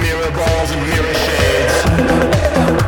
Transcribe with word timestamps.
mirror 0.00 0.30
balls 0.30 0.70
and 0.70 0.82
mirror 0.88 1.14
shades. 1.14 2.87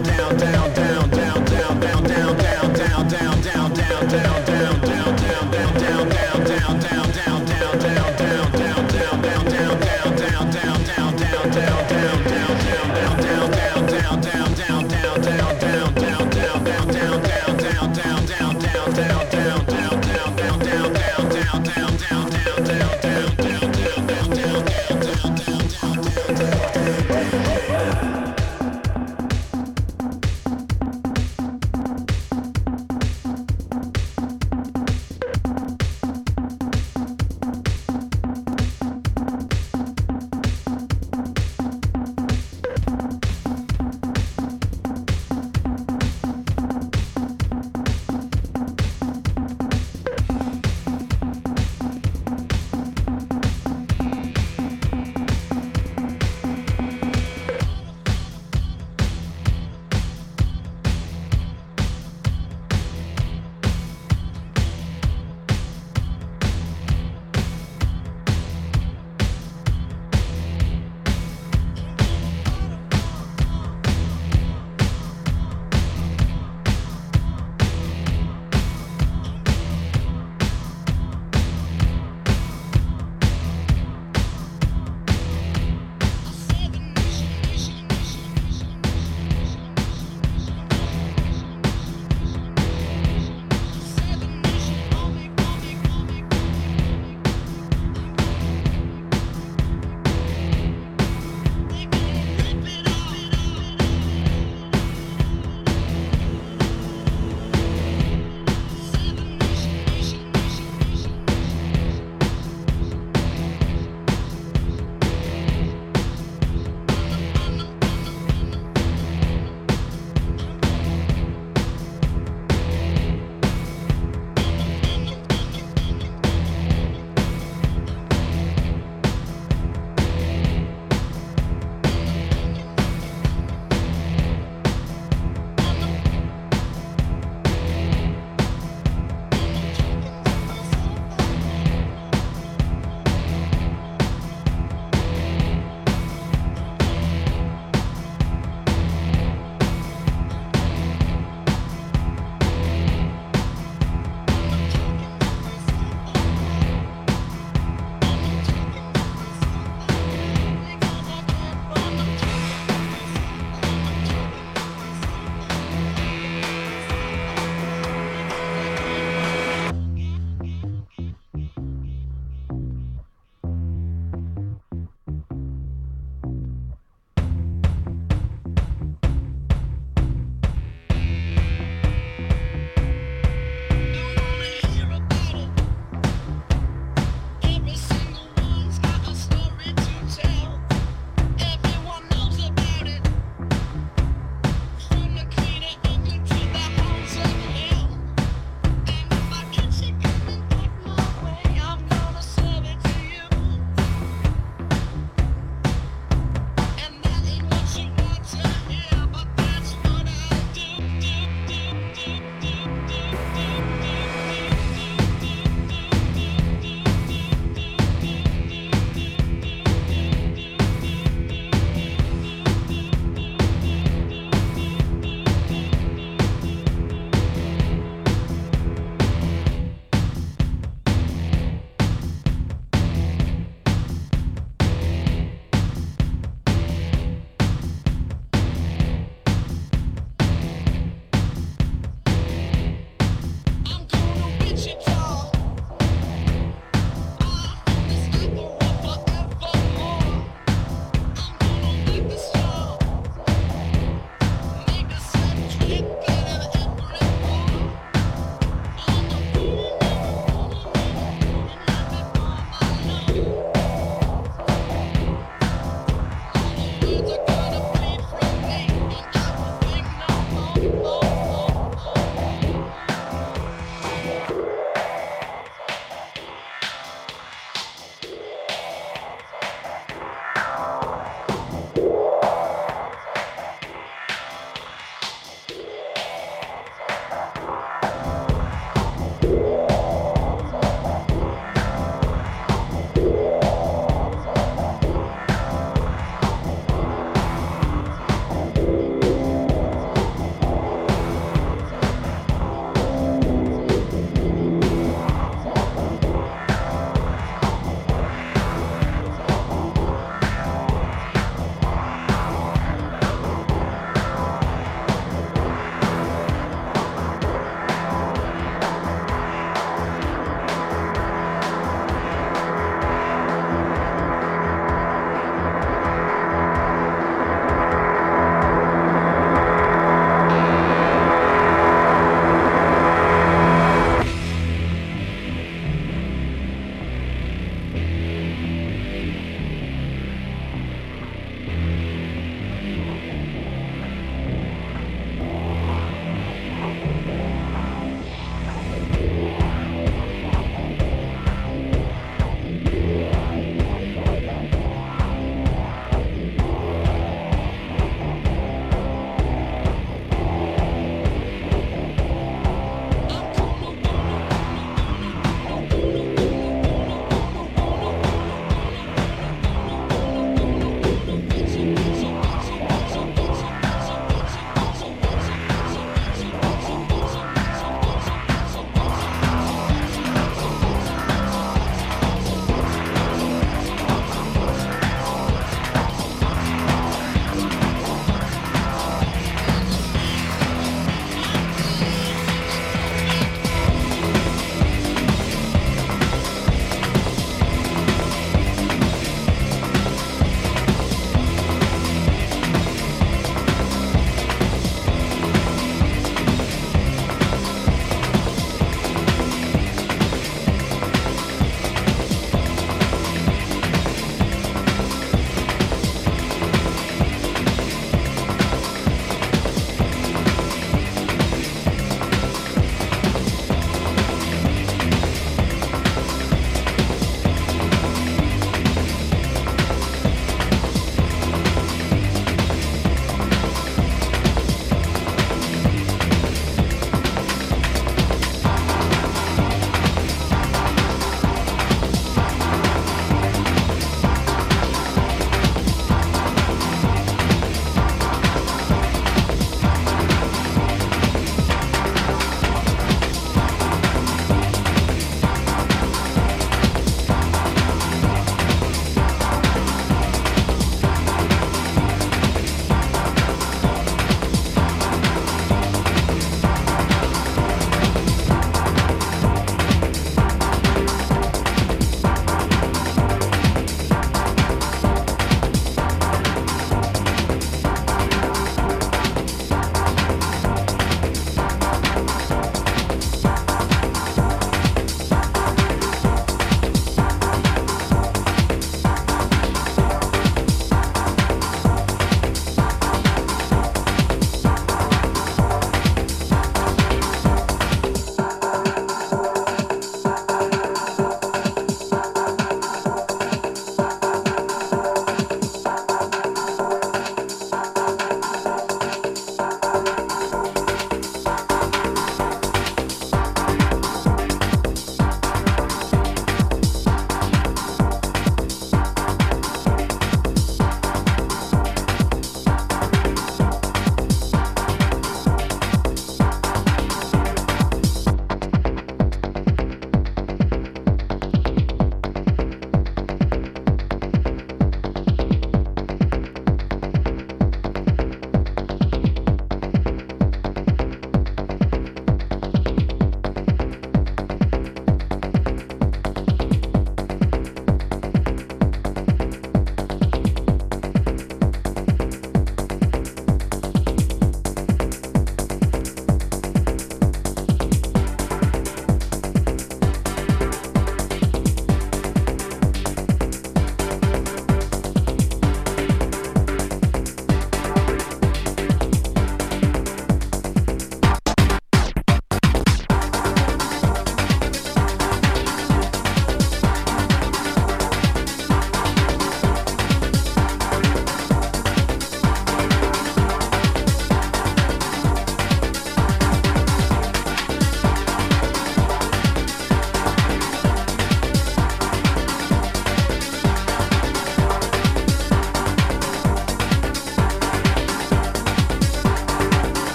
down. 4.11 4.40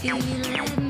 Feel 0.00 0.16
it. 0.16 0.89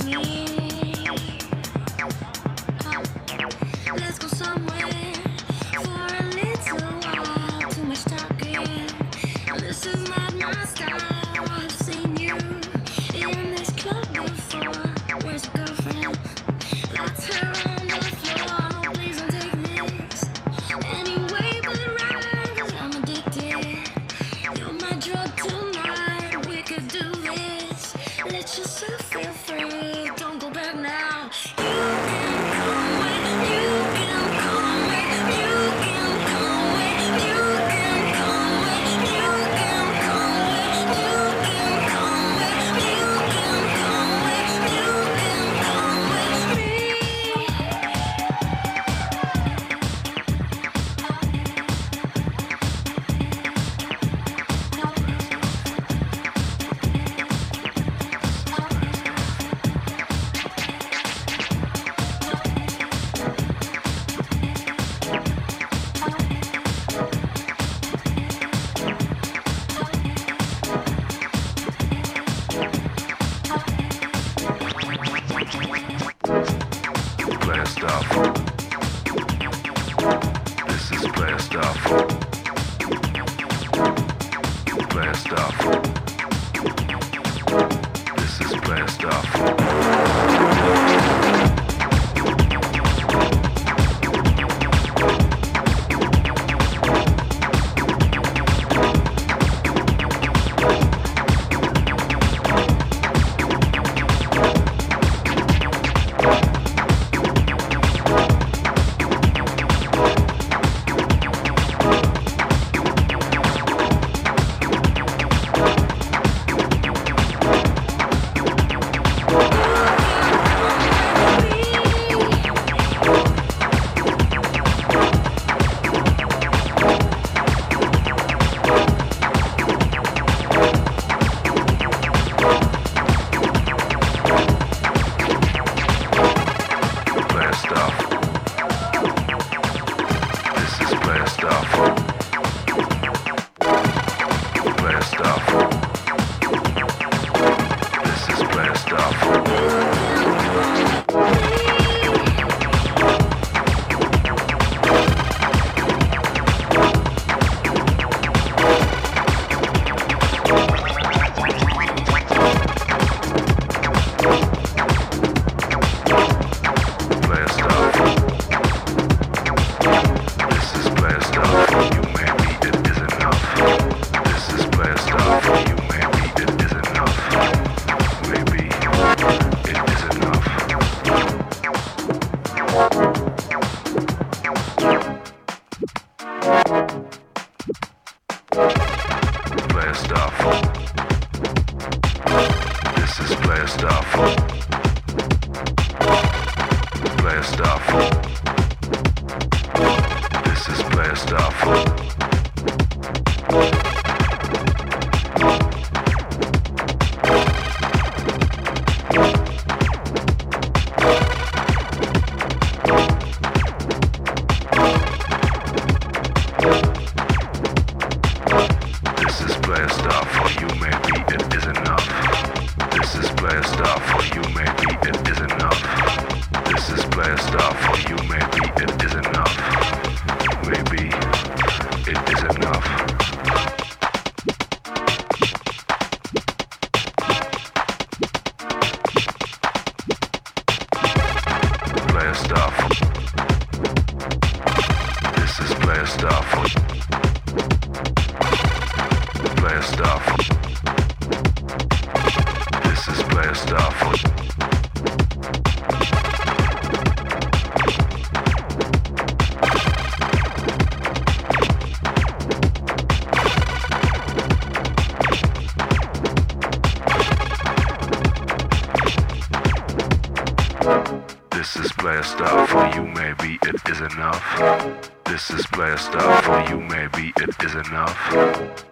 stuff 276.03 276.45
for 276.45 276.61
you, 276.71 276.81
maybe 276.81 277.33
it 277.37 277.51
is 277.65 277.75
enough. 277.75 278.17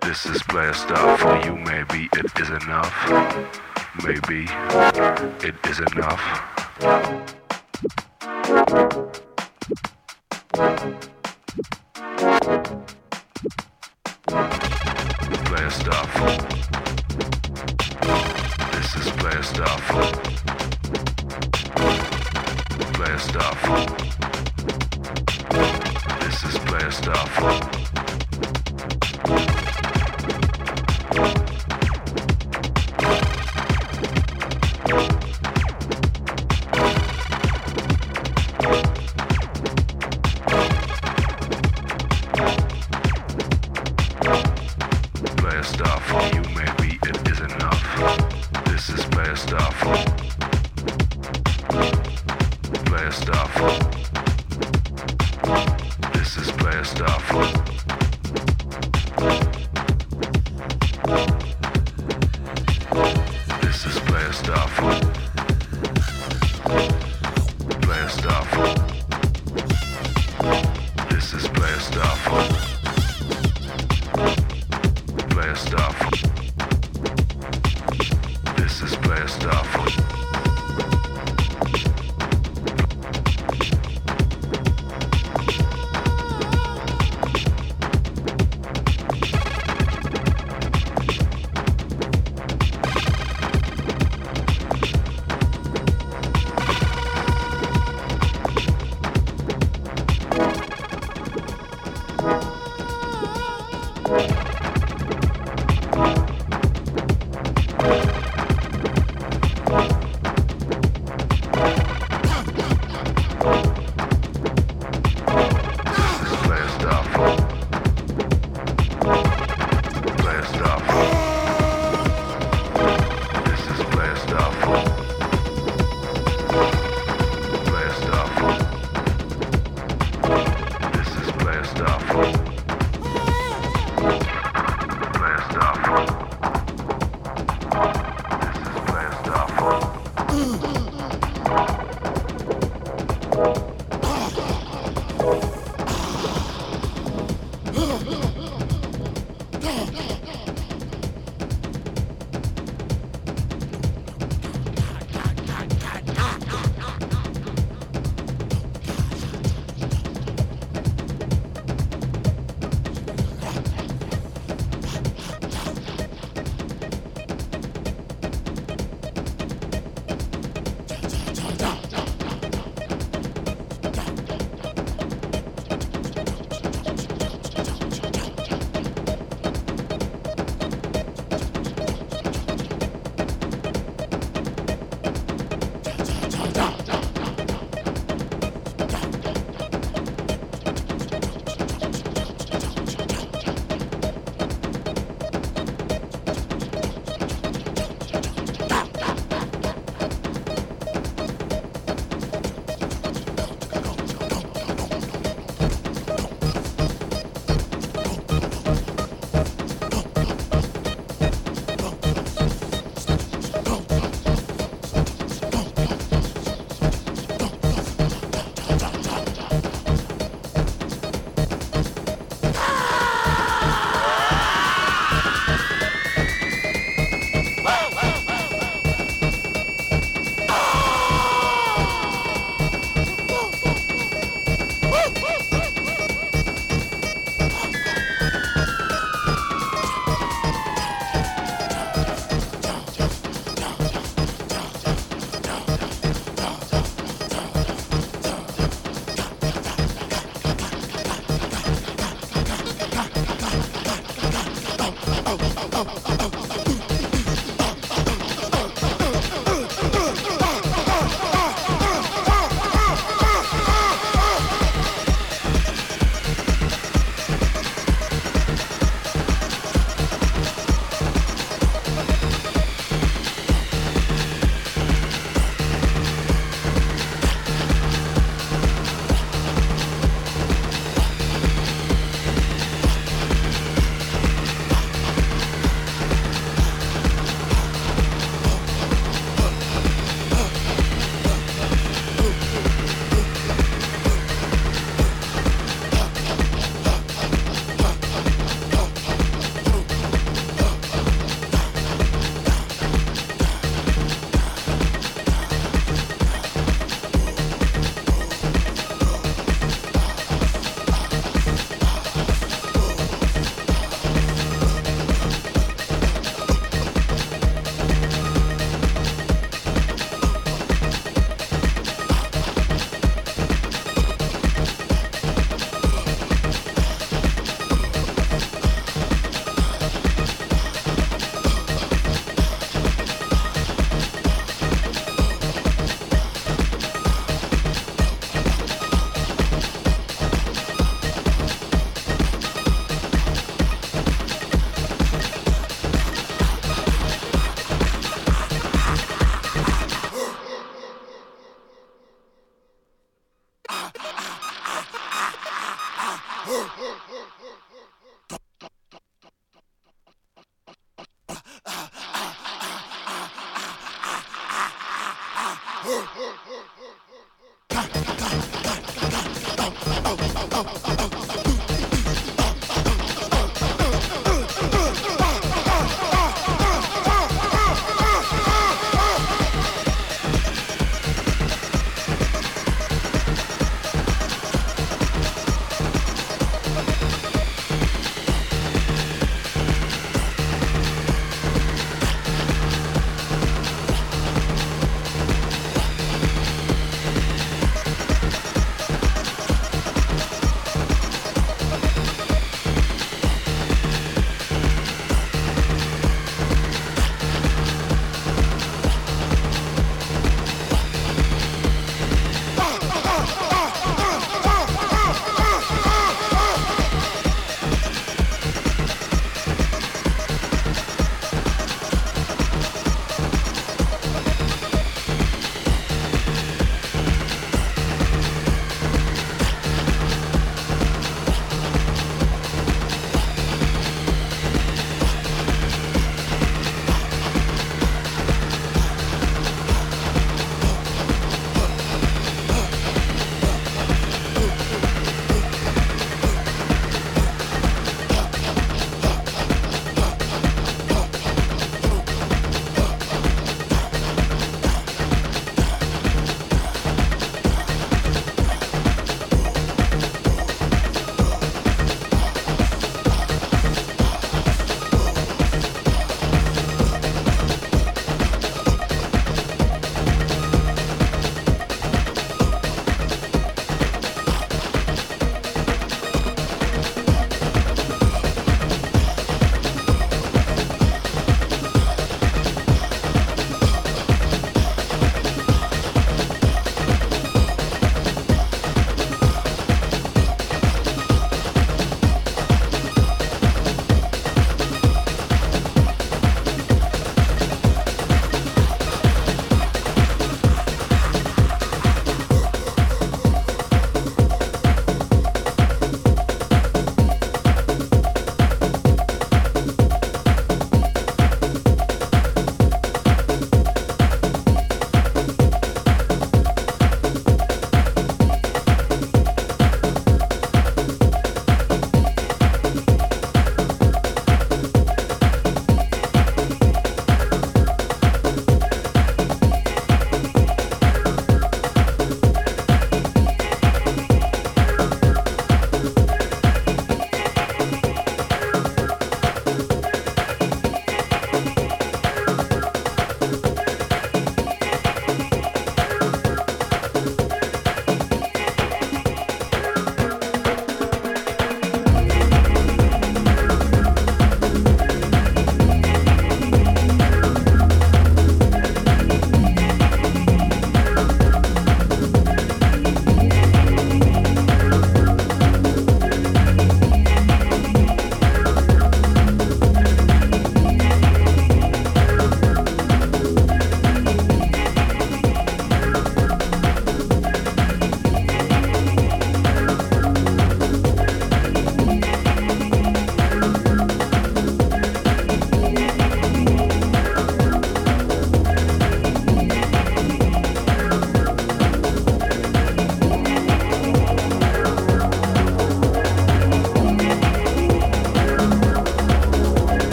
This 0.00 0.26
is 0.26 0.42
blast 0.44 0.82
stuff 0.82 1.20
for 1.20 1.36
you, 1.44 1.56
maybe 1.56 2.08
it 2.12 2.30
is 2.40 2.50
enough. 2.50 2.94
Maybe 4.04 4.46
it 5.46 5.54
is 5.66 5.80
enough. 5.80 6.22